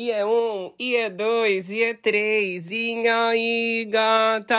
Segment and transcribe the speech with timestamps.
[0.00, 4.54] E é um, e é dois, e é três, e aí, gata!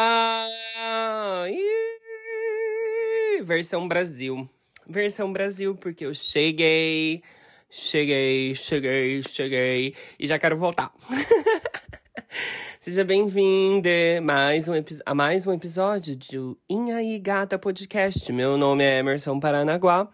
[3.41, 4.49] Versão Brasil.
[4.85, 7.23] Versão Brasil, porque eu cheguei,
[7.70, 10.91] cheguei, cheguei, cheguei, e já quero voltar.
[12.81, 14.73] Seja bem-vinda mais um
[15.05, 18.29] a mais um episódio do Inhaí Gata Podcast.
[18.34, 20.09] Meu nome é Emerson Paranaguá.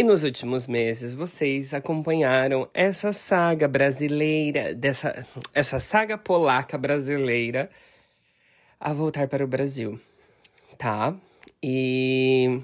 [0.00, 7.68] E nos últimos meses vocês acompanharam essa saga brasileira, dessa essa saga polaca brasileira
[8.80, 10.00] a voltar para o Brasil,
[10.78, 11.14] tá?
[11.62, 12.62] E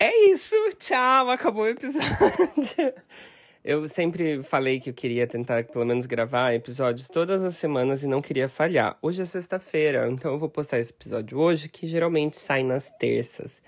[0.00, 2.92] é isso, tchau, acabou o episódio.
[3.64, 8.06] Eu sempre falei que eu queria tentar pelo menos gravar episódios todas as semanas e
[8.06, 8.98] não queria falhar.
[9.00, 13.62] Hoje é sexta-feira, então eu vou postar esse episódio hoje, que geralmente sai nas terças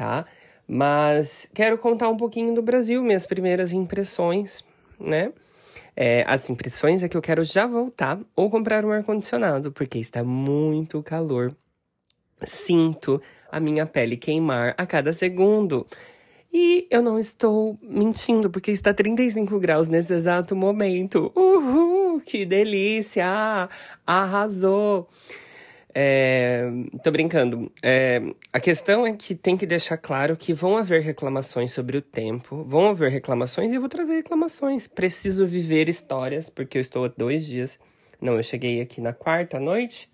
[0.00, 0.24] tá?
[0.66, 4.64] Mas quero contar um pouquinho do Brasil, minhas primeiras impressões,
[4.98, 5.30] né?
[5.94, 10.24] É, as impressões é que eu quero já voltar ou comprar um ar-condicionado, porque está
[10.24, 11.54] muito calor.
[12.42, 13.20] Sinto
[13.52, 15.86] a minha pele queimar a cada segundo.
[16.50, 21.30] E eu não estou mentindo, porque está 35 graus nesse exato momento.
[21.36, 23.68] Uhul, que delícia!
[24.06, 25.10] Arrasou!
[25.94, 26.68] É,
[27.02, 27.70] tô brincando.
[27.82, 28.20] É,
[28.52, 32.62] a questão é que tem que deixar claro que vão haver reclamações sobre o tempo,
[32.62, 34.86] vão haver reclamações e eu vou trazer reclamações.
[34.86, 37.78] Preciso viver histórias, porque eu estou há dois dias.
[38.20, 40.10] Não, eu cheguei aqui na quarta noite.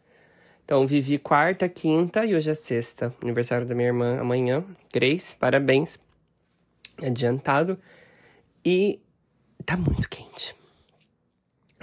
[0.64, 3.14] Então, vivi quarta, quinta e hoje é sexta.
[3.22, 4.64] Aniversário da minha irmã amanhã.
[4.92, 5.98] Grace, parabéns.
[7.02, 7.78] Adiantado.
[8.64, 9.00] E
[9.64, 10.56] tá muito quente.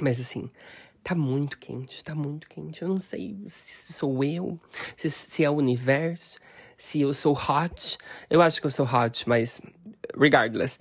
[0.01, 0.49] Mas assim,
[1.03, 2.81] Tá muito quente, tá muito quente.
[2.81, 4.57] Eu não sei se sou eu,
[4.95, 6.39] se, se é o universo,
[6.77, 7.97] se eu sou hot.
[8.29, 9.59] Eu acho que eu sou hot, mas
[10.17, 10.79] regardless.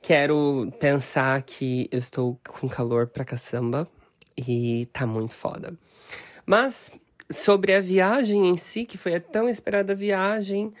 [0.00, 3.88] Quero pensar que eu estou com calor pra caçamba
[4.36, 5.76] e tá muito foda.
[6.46, 6.92] Mas
[7.30, 10.72] sobre a viagem em si, que foi a tão esperada viagem,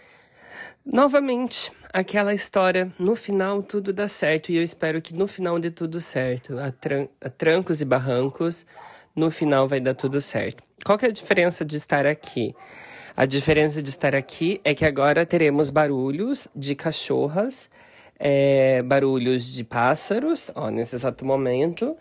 [0.84, 5.70] novamente, aquela história, no final tudo dá certo e eu espero que no final dê
[5.70, 8.66] tudo certo, a, tran a trancos e barrancos,
[9.14, 10.62] no final vai dar tudo certo.
[10.84, 12.54] Qual que é a diferença de estar aqui?
[13.16, 17.70] A diferença de estar aqui é que agora teremos barulhos de cachorras,
[18.18, 21.96] é, barulhos de pássaros, ó, nesse exato momento,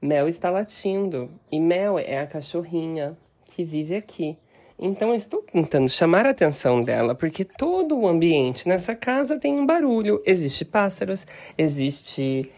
[0.00, 1.30] Mel está latindo.
[1.50, 4.36] E Mel é a cachorrinha que vive aqui.
[4.78, 9.58] Então, eu estou tentando chamar a atenção dela, porque todo o ambiente nessa casa tem
[9.58, 10.22] um barulho.
[10.26, 11.26] Existe pássaros,
[11.56, 12.50] existe,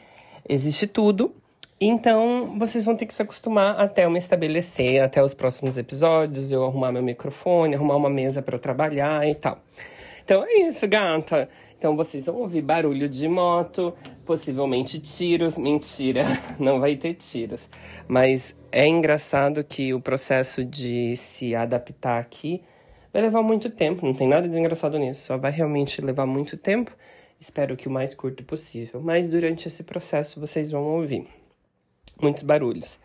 [0.48, 1.32] existe tudo.
[1.80, 6.50] Então, vocês vão ter que se acostumar até eu me estabelecer, até os próximos episódios,
[6.50, 9.62] eu arrumar meu microfone, arrumar uma mesa para eu trabalhar e tal.
[10.28, 11.48] Então é isso, gata.
[11.78, 13.94] Então vocês vão ouvir barulho de moto,
[14.26, 15.56] possivelmente tiros.
[15.56, 16.26] Mentira,
[16.60, 17.66] não vai ter tiros.
[18.06, 22.62] Mas é engraçado que o processo de se adaptar aqui
[23.10, 24.04] vai levar muito tempo.
[24.04, 26.94] Não tem nada de engraçado nisso, só vai realmente levar muito tempo.
[27.40, 29.00] Espero que o mais curto possível.
[29.00, 31.26] Mas durante esse processo vocês vão ouvir
[32.20, 32.98] muitos barulhos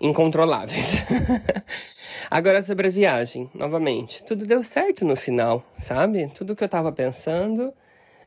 [0.00, 1.04] incontroláveis.
[2.30, 6.30] Agora sobre a viagem, novamente, tudo deu certo no final, sabe?
[6.34, 7.72] Tudo que eu tava pensando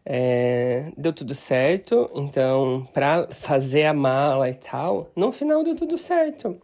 [0.05, 2.09] é, deu tudo certo.
[2.15, 6.59] Então, para fazer a mala e tal, no final deu tudo certo.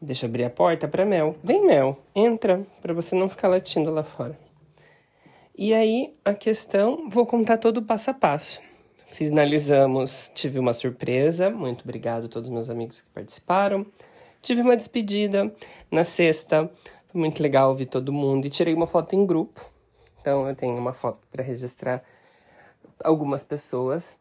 [0.00, 1.36] Deixa eu abrir a porta para Mel.
[1.42, 4.38] Vem, Mel, entra, para você não ficar latindo lá fora.
[5.56, 8.60] E aí, a questão, vou contar todo o passo a passo.
[9.08, 11.50] Finalizamos, tive uma surpresa.
[11.50, 13.84] Muito obrigado a todos os meus amigos que participaram.
[14.40, 15.52] Tive uma despedida
[15.90, 16.70] na sexta.
[17.08, 19.64] Foi muito legal ver todo mundo e tirei uma foto em grupo.
[20.20, 22.02] Então eu tenho uma foto para registrar
[23.02, 24.18] algumas pessoas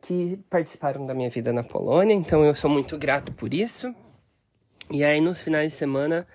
[0.00, 2.14] que participaram da minha vida na Polônia.
[2.14, 3.94] Então eu sou muito grato por isso.
[4.90, 6.26] E aí nos finais de semana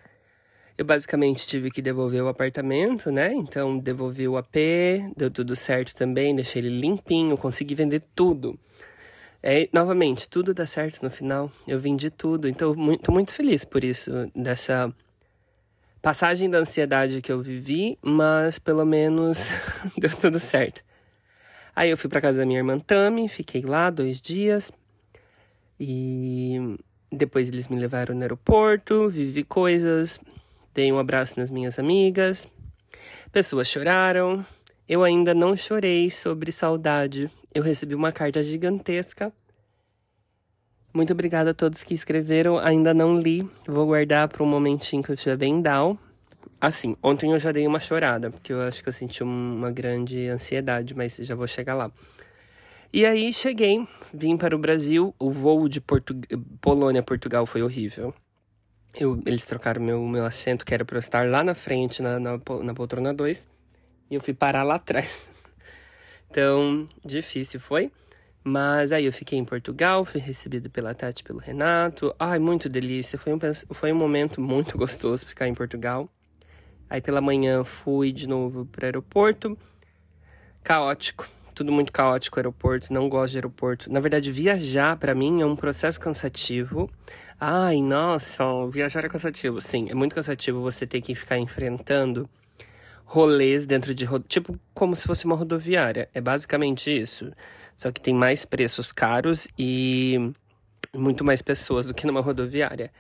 [0.78, 3.34] eu basicamente tive que devolver o apartamento, né?
[3.34, 4.56] Então devolvi o AP,
[5.16, 8.60] deu tudo certo também, deixei ele limpinho, consegui vender tudo.
[9.48, 11.52] É, novamente, tudo dá certo no final.
[11.68, 14.92] Eu vendi tudo, então estou muito feliz por isso, dessa
[16.02, 19.52] passagem da ansiedade que eu vivi, mas pelo menos
[20.02, 20.82] deu tudo certo.
[21.76, 24.72] Aí eu fui para casa da minha irmã Tami, fiquei lá dois dias
[25.80, 26.76] e
[27.12, 30.20] Depois eles me levaram no aeroporto, vivi coisas,
[30.74, 32.48] dei um abraço nas minhas amigas.
[33.32, 34.44] Pessoas choraram.
[34.88, 37.30] Eu ainda não chorei sobre saudade.
[37.54, 39.34] Eu recebi uma carta gigantesca.
[40.94, 42.60] Muito obrigada a todos que escreveram.
[42.60, 43.50] Ainda não li.
[43.68, 45.98] Vou guardar para um momentinho que eu estiver bem down.
[46.62, 50.28] Assim, ontem eu já dei uma chorada, porque eu acho que eu senti uma grande
[50.30, 51.92] ansiedade, mas já vou chegar lá.
[52.94, 55.16] E aí cheguei, vim para o Brasil.
[55.18, 56.14] O voo de Portu...
[56.62, 58.14] Polônia Portugal foi horrível.
[58.94, 62.20] Eu, eles trocaram meu, meu assento, que era para eu estar lá na frente, na,
[62.20, 63.48] na, na poltrona 2,
[64.10, 65.30] e eu fui parar lá atrás.
[66.28, 67.90] Então, difícil foi.
[68.44, 72.14] Mas aí eu fiquei em Portugal, fui recebido pela Tati pelo Renato.
[72.20, 73.18] Ai, muito delícia.
[73.18, 73.40] Foi um,
[73.74, 76.10] foi um momento muito gostoso ficar em Portugal.
[76.90, 79.58] Aí pela manhã fui de novo para o aeroporto.
[80.62, 81.26] Caótico
[81.56, 83.92] tudo muito caótico aeroporto, não gosto de aeroporto.
[83.92, 86.92] Na verdade, viajar para mim é um processo cansativo.
[87.40, 89.62] Ai, nossa, viajar é cansativo.
[89.62, 92.30] Sim, é muito cansativo você ter que ficar enfrentando
[93.06, 96.10] rolês dentro de tipo como se fosse uma rodoviária.
[96.14, 97.32] É basicamente isso.
[97.78, 100.32] Só que tem mais preços caros e
[100.94, 102.92] muito mais pessoas do que numa rodoviária.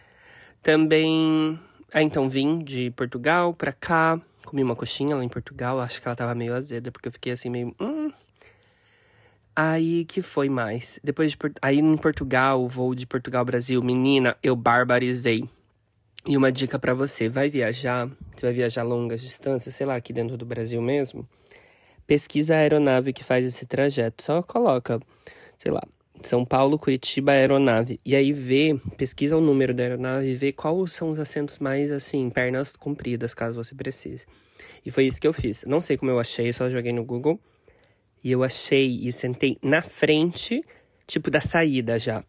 [0.62, 1.60] Também,
[1.94, 6.08] ah, então vim de Portugal para cá, comi uma coxinha lá em Portugal, acho que
[6.08, 8.12] ela tava meio azeda porque eu fiquei assim meio, hum,
[9.56, 11.00] Aí que foi mais.
[11.01, 15.50] Depois de aí em Portugal, o voo de Portugal Brasil, menina, eu barbarizei.
[16.27, 20.12] E uma dica para você, vai viajar, você vai viajar longas distâncias, sei lá, aqui
[20.12, 21.27] dentro do Brasil mesmo.
[22.07, 24.24] Pesquisa a aeronave que faz esse trajeto.
[24.24, 25.00] Só coloca,
[25.60, 25.83] sei lá,
[26.24, 28.00] São Paulo, Curitiba, aeronave.
[28.04, 31.92] E aí vê, pesquisa o número da aeronave e vê quais são os assentos mais
[31.92, 34.25] assim, pernas compridas, caso você precise.
[34.83, 35.63] E foi isso que eu fiz.
[35.66, 37.39] Não sei como eu achei, só joguei no Google.
[38.24, 40.63] E eu achei e sentei na frente,
[41.06, 42.24] tipo da saída já.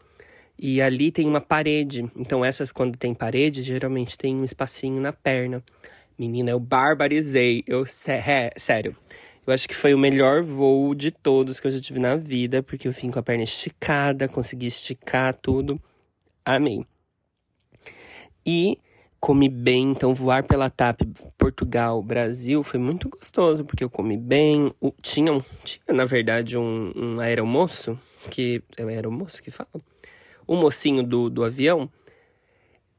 [0.58, 2.10] E ali tem uma parede.
[2.16, 5.62] Então, essas, quando tem parede, geralmente tem um espacinho na perna.
[6.18, 7.62] Menina, eu barbarizei.
[7.66, 8.96] Eu, é, sério.
[9.46, 12.62] Eu acho que foi o melhor voo de todos que eu já tive na vida,
[12.62, 15.80] porque eu vim com a perna esticada, consegui esticar tudo.
[16.44, 16.84] Amei.
[18.44, 18.78] E
[19.20, 21.02] comi bem, então voar pela TAP
[21.36, 24.72] Portugal, Brasil foi muito gostoso, porque eu comi bem.
[25.02, 25.32] Tinha,
[25.62, 27.98] tinha, na verdade, um, um aeromoço,
[28.30, 29.68] que é o aeromoço que fala?
[30.46, 31.90] O mocinho do, do avião,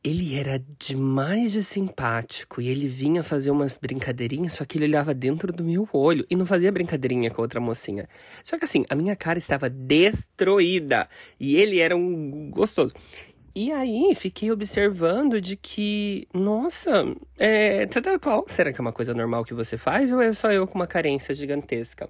[0.03, 5.13] ele era demais de simpático e ele vinha fazer umas brincadeirinhas, só que ele olhava
[5.13, 8.07] dentro do meu olho e não fazia brincadeirinha com a outra mocinha.
[8.43, 11.09] Só que assim, a minha cara estava destruída
[11.39, 12.93] e ele era um gostoso.
[13.55, 17.03] E aí fiquei observando de que, nossa,
[17.39, 17.87] é,
[18.21, 20.75] qual será que é uma coisa normal que você faz ou é só eu com
[20.75, 22.07] uma carência gigantesca?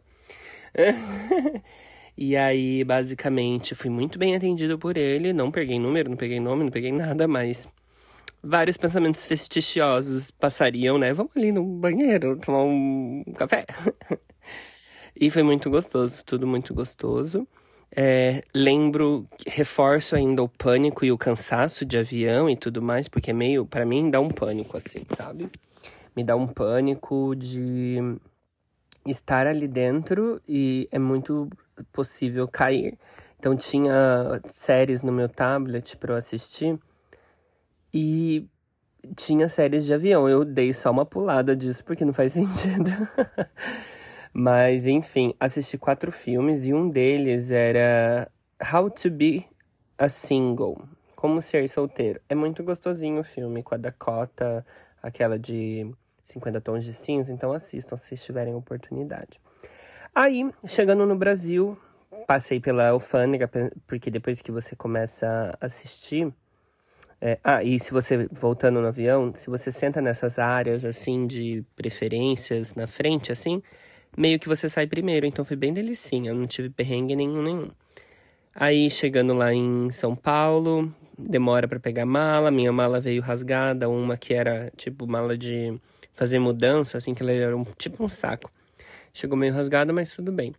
[2.17, 5.31] e aí, basicamente, fui muito bem atendido por ele.
[5.33, 7.67] Não peguei número, não peguei nome, não peguei nada, mas
[8.41, 11.13] vários pensamentos festiciosos passariam, né?
[11.13, 13.65] Vamos ali no banheiro tomar um café.
[15.15, 17.47] e foi muito gostoso, tudo muito gostoso.
[17.95, 23.29] É, lembro, reforço ainda o pânico e o cansaço de avião e tudo mais, porque
[23.29, 25.49] é meio, para mim, dá um pânico assim, sabe?
[26.15, 28.17] Me dá um pânico de
[29.12, 31.50] estar ali dentro e é muito
[31.92, 32.98] possível cair.
[33.39, 36.80] Então tinha séries no meu tablet para eu assistir
[37.94, 38.47] e
[39.16, 40.28] tinha séries de avião.
[40.28, 42.92] Eu dei só uma pulada disso porque não faz sentido.
[44.33, 48.30] Mas, enfim, assisti quatro filmes e um deles era
[48.71, 49.47] How to Be
[49.97, 52.21] a Single Como Ser Solteiro.
[52.30, 54.66] É muito gostosinho o filme com a Dakota,
[55.02, 55.92] aquela de
[56.27, 59.39] 50 Tons de Cinza, então assistam se tiverem oportunidade.
[60.13, 61.77] Aí, chegando no Brasil,
[62.27, 63.49] passei pela alfândega,
[63.85, 66.33] porque depois que você começa a assistir.
[67.21, 71.63] É, ah, e se você, voltando no avião, se você senta nessas áreas, assim, de
[71.75, 73.63] preferências na frente, assim,
[74.15, 77.71] meio que você sai primeiro, então foi bem delicinha, não tive perrengue nenhum, nenhum.
[78.53, 84.17] Aí, chegando lá em São Paulo, demora para pegar mala, minha mala veio rasgada, uma
[84.17, 85.79] que era tipo mala de
[86.18, 88.52] fazer mudança, assim, que ela era um, tipo um saco.
[89.14, 90.54] Chegou meio rasgada, mas tudo bem.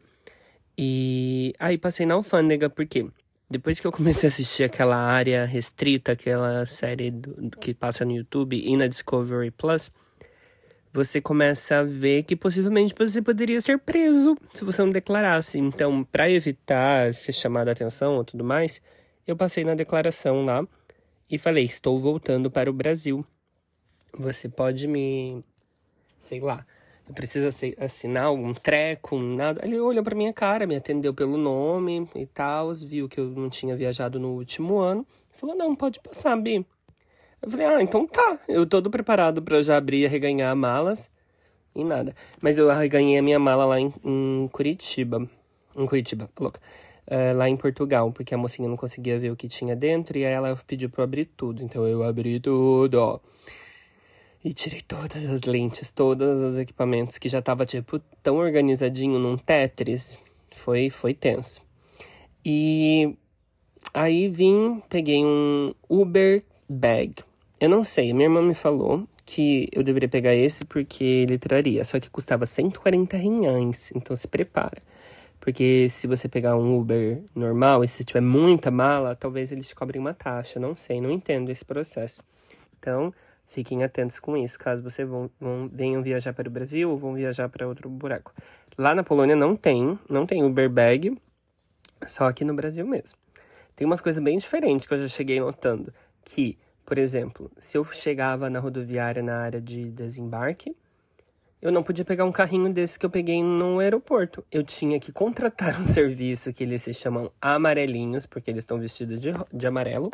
[0.78, 3.06] E aí passei na alfândega, porque
[3.50, 8.12] depois que eu comecei a assistir aquela área restrita, aquela série do, que passa no
[8.12, 9.90] YouTube e na Discovery Plus,
[10.92, 15.58] você começa a ver que possivelmente você poderia ser preso se você não declarasse.
[15.58, 18.80] Então, para evitar ser chamado a atenção ou tudo mais,
[19.26, 20.66] eu passei na declaração lá
[21.28, 23.26] e falei: estou voltando para o Brasil.
[24.18, 25.44] Você pode me.
[26.18, 26.66] sei lá.
[27.08, 27.48] eu preciso
[27.78, 29.60] assinar algum treco, nada.
[29.64, 33.48] Ele olhou pra minha cara, me atendeu pelo nome e tal, viu que eu não
[33.48, 35.06] tinha viajado no último ano.
[35.32, 36.66] Falou, não, pode passar, Bi.
[37.40, 38.40] Eu falei, ah, então tá.
[38.48, 41.08] Eu todo preparado para já abrir e arreganhar malas.
[41.74, 42.12] E nada.
[42.40, 45.28] Mas eu arreganhei a minha mala lá em, em Curitiba.
[45.76, 46.60] Em Curitiba, louca.
[47.06, 50.26] Uh, lá em Portugal, porque a mocinha não conseguia ver o que tinha dentro e
[50.26, 51.62] aí ela pediu pra eu abrir tudo.
[51.62, 53.20] Então eu abri tudo, ó.
[54.48, 59.36] E tirei todas as lentes, todos os equipamentos que já tava, tipo, tão organizadinho num
[59.36, 60.18] Tetris.
[60.56, 61.60] Foi, foi tenso.
[62.42, 63.14] E
[63.92, 67.16] aí vim, peguei um Uber Bag.
[67.60, 71.84] Eu não sei, minha irmã me falou que eu deveria pegar esse porque ele traria,
[71.84, 74.80] só que custava 140 reais, então se prepara.
[75.38, 79.74] Porque se você pegar um Uber normal e se tiver muita mala, talvez eles te
[79.74, 82.22] cobrem uma taxa, não sei, não entendo esse processo.
[82.78, 83.12] Então,
[83.48, 87.14] fiquem atentos com isso, caso você vão, vão, venham viajar para o Brasil ou vão
[87.14, 88.32] viajar para outro buraco.
[88.76, 91.18] Lá na Polônia não tem, não tem Uber Bag,
[92.06, 93.18] só aqui no Brasil mesmo.
[93.74, 95.92] Tem umas coisas bem diferentes que eu já cheguei notando,
[96.24, 96.56] que
[96.88, 100.74] por exemplo, se eu chegava na rodoviária na área de desembarque,
[101.60, 104.42] eu não podia pegar um carrinho desse que eu peguei no aeroporto.
[104.50, 109.20] Eu tinha que contratar um serviço que eles se chamam amarelinhos, porque eles estão vestidos
[109.20, 110.10] de, de amarelo.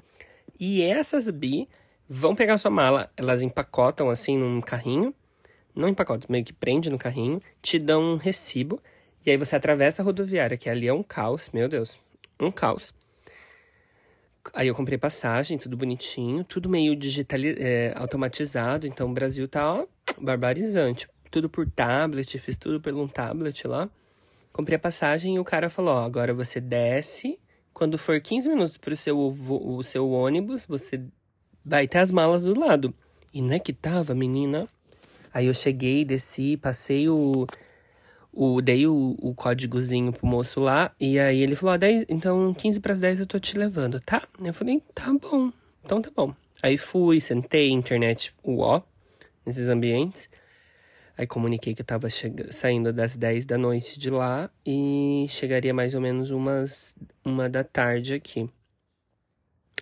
[0.58, 1.68] E essas bi
[2.14, 5.12] vão pegar sua mala, elas empacotam assim num carrinho.
[5.74, 8.80] Não empacotam, meio que prende no carrinho, te dão um recibo.
[9.26, 11.98] E aí você atravessa a rodoviária, que ali é um caos, meu Deus,
[12.38, 12.94] um caos.
[14.52, 18.86] Aí eu comprei passagem, tudo bonitinho, tudo meio digital, é, automatizado.
[18.86, 19.86] Então o Brasil tá, ó,
[20.20, 21.08] barbarizante.
[21.30, 23.90] Tudo por tablet, fiz tudo pelo um tablet lá.
[24.52, 27.40] Comprei a passagem e o cara falou: ó, agora você desce.
[27.72, 31.02] Quando for 15 minutos pro seu, o seu ônibus, você
[31.64, 32.94] vai ter as malas do lado.
[33.32, 34.68] E não é que tava, menina?
[35.32, 37.46] Aí eu cheguei, desci, passei o
[38.34, 42.52] o, dei o, o códigozinho pro moço lá, e aí ele falou, ah, 10, então
[42.52, 44.26] 15 para as 10 eu tô te levando, tá?
[44.42, 45.52] Eu falei, tá bom,
[45.84, 46.34] então tá bom.
[46.62, 48.82] Aí fui, sentei, internet ó
[49.46, 50.28] nesses ambientes.
[51.16, 52.08] Aí comuniquei que eu tava
[52.50, 57.62] saindo das 10 da noite de lá e chegaria mais ou menos umas uma da
[57.62, 58.50] tarde aqui.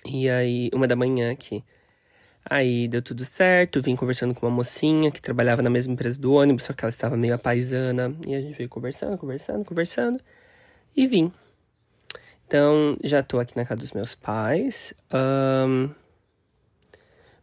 [0.05, 1.65] E aí, uma da manhã aqui.
[2.45, 6.33] Aí deu tudo certo, vim conversando com uma mocinha que trabalhava na mesma empresa do
[6.33, 8.15] ônibus, só que ela estava meio apaisana.
[8.27, 10.21] E a gente veio conversando, conversando, conversando.
[10.97, 11.33] E vim.
[12.47, 14.93] Então, já tô aqui na casa dos meus pais.
[15.13, 15.91] Um,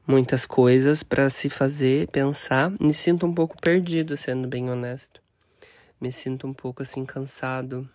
[0.06, 2.72] muitas coisas para se fazer, pensar.
[2.80, 5.22] Me sinto um pouco perdido, sendo bem honesto.
[6.00, 7.90] Me sinto um pouco assim cansado.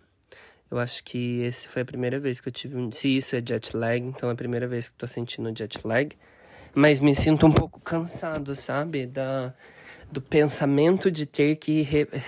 [0.75, 2.91] Eu acho que esse foi a primeira vez que eu tive um.
[2.91, 6.15] Se isso é jet lag, então é a primeira vez que tô sentindo jet lag
[6.75, 9.07] mas me sinto um pouco cansado, sabe?
[9.07, 9.55] Da,
[10.11, 11.87] do pensamento de ter que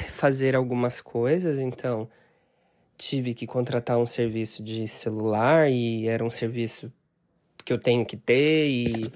[0.09, 1.59] fazer algumas coisas.
[1.59, 2.09] Então,
[2.97, 6.93] tive que contratar um serviço de celular e era um serviço
[7.65, 9.13] que eu tenho que ter e,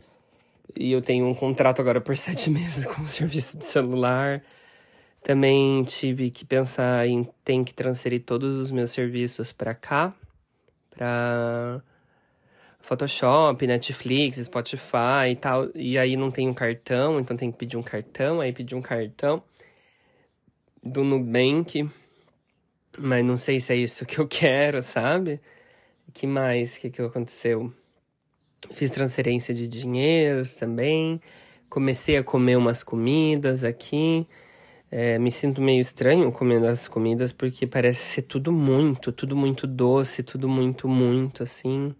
[0.77, 4.43] e eu tenho um contrato agora por sete meses com o serviço de celular.
[5.23, 10.15] Também tive que pensar em ter que transferir todos os meus serviços para cá,
[10.91, 11.83] para
[12.81, 15.69] Photoshop, Netflix, Spotify e tal.
[15.75, 18.41] E aí não tem um cartão, então tem que pedir um cartão.
[18.41, 19.43] Aí pedi um cartão
[20.83, 21.89] do Nubank.
[22.99, 25.41] Mas não sei se é isso que eu quero, sabe?
[26.13, 26.77] que mais?
[26.77, 27.73] Que, que aconteceu?
[28.73, 31.21] Fiz transferência de dinheiro também.
[31.69, 34.27] Comecei a comer umas comidas aqui.
[34.91, 39.67] É, me sinto meio estranho comendo as comidas porque parece ser tudo muito, tudo muito
[39.67, 41.95] doce, tudo muito, muito assim.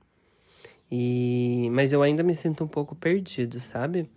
[0.91, 4.11] E mas eu ainda me sinto um pouco perdido, sabe?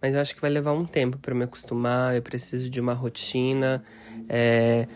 [0.00, 2.14] Mas eu acho que vai levar um tempo para me acostumar.
[2.14, 3.82] Eu preciso de uma rotina
[4.28, 4.86] é,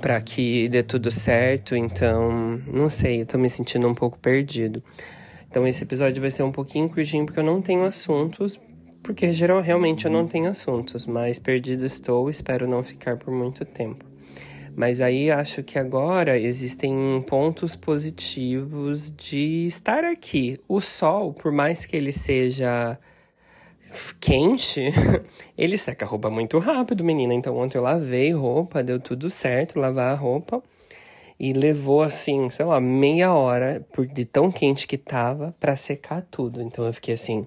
[0.00, 1.76] para que dê tudo certo.
[1.76, 4.82] Então, não sei, eu tô me sentindo um pouco perdido.
[5.48, 8.58] Então, esse episódio vai ser um pouquinho curtinho porque eu não tenho assuntos.
[9.02, 13.64] Porque geral, realmente eu não tenho assuntos, mas perdido estou, espero não ficar por muito
[13.64, 14.04] tempo.
[14.76, 20.58] Mas aí acho que agora existem pontos positivos de estar aqui.
[20.68, 22.98] O sol, por mais que ele seja
[24.20, 24.84] quente,
[25.58, 27.34] ele seca a roupa muito rápido, menina.
[27.34, 30.62] Então ontem eu lavei roupa, deu tudo certo, lavar a roupa.
[31.38, 36.22] E levou assim, sei lá, meia hora, por de tão quente que tava, para secar
[36.30, 36.60] tudo.
[36.60, 37.46] Então eu fiquei assim,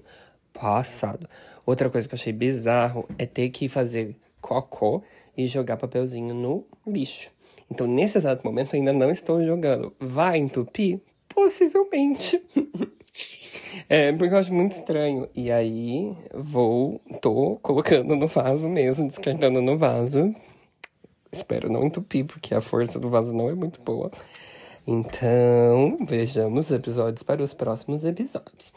[0.58, 1.28] passado.
[1.66, 5.02] Outra coisa que eu achei bizarro é ter que fazer cocô
[5.36, 7.30] e jogar papelzinho no lixo.
[7.70, 9.92] Então, nesse exato momento, ainda não estou jogando.
[9.98, 11.00] Vai entupir?
[11.28, 12.42] Possivelmente.
[13.88, 15.28] é, porque eu acho muito estranho.
[15.34, 20.34] E aí, vou, tô colocando no vaso mesmo, descartando no vaso.
[21.32, 24.12] Espero não entupir, porque a força do vaso não é muito boa.
[24.86, 28.72] Então, vejamos episódios para os próximos episódios.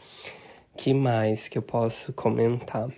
[0.78, 2.88] Que mais que eu posso comentar?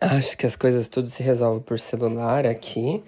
[0.00, 3.02] Acho que as coisas tudo se resolve por celular aqui.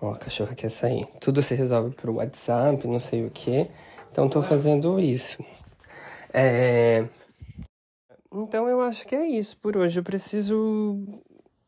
[0.00, 1.04] Ó, a cachorra quer sair.
[1.20, 3.68] Tudo se resolve por WhatsApp, não sei o que.
[4.12, 5.44] Então tô fazendo isso.
[6.32, 7.06] É...
[8.32, 9.98] Então eu acho que é isso por hoje.
[9.98, 11.04] Eu preciso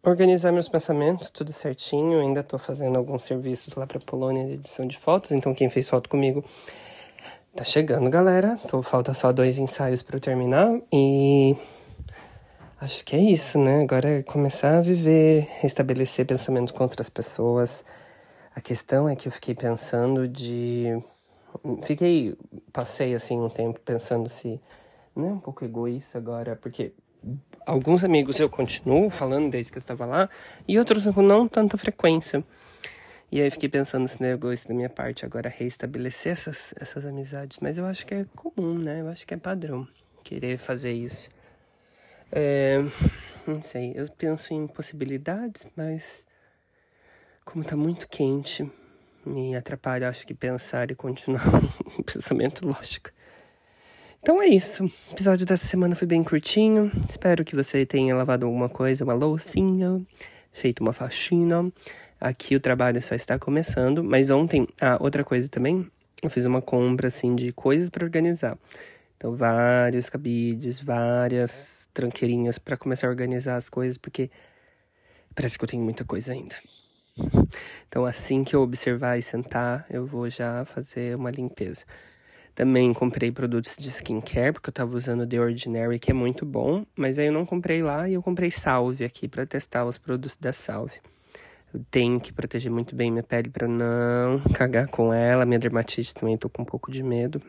[0.04, 2.12] organizar meus pensamentos, tudo certinho.
[2.12, 5.32] Eu ainda tô fazendo alguns serviços lá pra Polônia de edição de fotos.
[5.32, 6.44] Então quem fez foto comigo
[7.54, 8.58] tá chegando, galera.
[8.68, 10.80] Tô, falta só dois ensaios para eu terminar.
[10.92, 11.56] E
[12.80, 13.82] acho que é isso, né?
[13.82, 17.84] Agora é começar a viver, restabelecer pensamento com outras pessoas
[18.54, 21.02] a questão é que eu fiquei pensando de.
[21.82, 22.36] Fiquei.
[22.72, 24.60] Passei assim um tempo pensando se.
[25.14, 26.92] Não é um pouco egoísta agora, porque
[27.66, 30.28] alguns amigos eu continuo falando desde que eu estava lá,
[30.66, 32.44] e outros com não tanta frequência.
[33.32, 37.04] E aí fiquei pensando se não é egoísta da minha parte agora reestabelecer essas, essas
[37.04, 37.58] amizades.
[37.60, 39.00] Mas eu acho que é comum, né?
[39.00, 39.86] Eu acho que é padrão
[40.24, 41.28] querer fazer isso.
[42.32, 42.78] É,
[43.46, 46.24] não sei, eu penso em possibilidades, mas
[47.44, 48.70] como tá muito quente,
[49.26, 51.44] me atrapalha, acho que pensar e continuar
[51.98, 53.10] um pensamento lógico.
[54.22, 54.84] Então é isso.
[54.84, 56.90] O episódio dessa semana foi bem curtinho.
[57.08, 60.00] Espero que você tenha lavado alguma coisa, uma loucinha,
[60.52, 61.72] feito uma faxina.
[62.20, 65.90] Aqui o trabalho só está começando, mas ontem, ah, outra coisa também,
[66.22, 68.58] eu fiz uma compra assim de coisas para organizar.
[69.16, 74.30] Então, vários cabides, várias tranqueirinhas para começar a organizar as coisas, porque
[75.34, 76.56] parece que eu tenho muita coisa ainda.
[77.88, 81.84] Então, assim que eu observar e sentar, eu vou já fazer uma limpeza.
[82.54, 86.86] Também comprei produtos de skincare, porque eu tava usando The Ordinary, que é muito bom,
[86.94, 90.36] mas aí eu não comprei lá e eu comprei Salve aqui para testar os produtos
[90.36, 91.00] da Salve.
[91.72, 95.46] Eu tenho que proteger muito bem minha pele para não cagar com ela.
[95.46, 97.40] Minha dermatite também tô com um pouco de medo.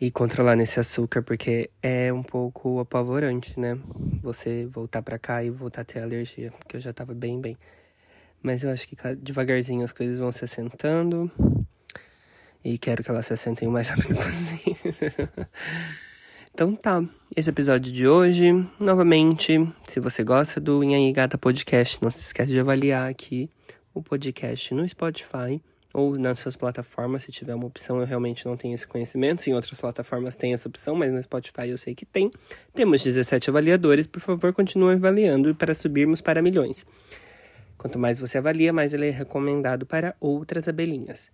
[0.00, 3.76] E controlar nesse açúcar, porque é um pouco apavorante, né?
[4.22, 7.56] Você voltar para cá e voltar a ter alergia, porque eu já tava bem, bem.
[8.40, 11.30] Mas eu acho que devagarzinho as coisas vão se assentando.
[12.64, 15.48] E quero que elas se assentem o mais rápido possível.
[16.58, 17.04] Então tá,
[17.36, 22.50] esse episódio de hoje, novamente, se você gosta do Inhaí Gata Podcast, não se esquece
[22.50, 23.48] de avaliar aqui
[23.94, 25.62] o podcast no Spotify
[25.94, 29.46] ou nas suas plataformas, se tiver uma opção, eu realmente não tenho esse conhecimento.
[29.46, 32.28] Em outras plataformas tem essa opção, mas no Spotify eu sei que tem.
[32.74, 36.84] Temos 17 avaliadores, por favor, continue avaliando para subirmos para milhões.
[37.76, 41.30] Quanto mais você avalia, mais ele é recomendado para outras abelhinhas.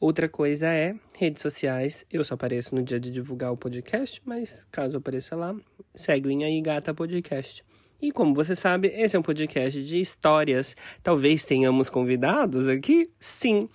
[0.00, 2.06] Outra coisa é redes sociais.
[2.10, 5.56] Eu só apareço no dia de divulgar o podcast, mas caso apareça lá,
[5.94, 7.64] segue o Inhaí Gata Podcast.
[8.00, 10.76] E como você sabe, esse é um podcast de histórias.
[11.02, 13.10] Talvez tenhamos convidados aqui?
[13.18, 13.68] Sim.